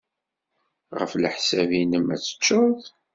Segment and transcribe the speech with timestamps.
[0.99, 2.47] Ɣef leḥsab-nnem, ad tečč?